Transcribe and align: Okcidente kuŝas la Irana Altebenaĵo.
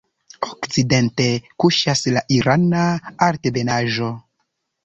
Okcidente 0.45 1.27
kuŝas 1.63 2.03
la 2.15 2.25
Irana 2.39 2.87
Altebenaĵo. 3.29 4.13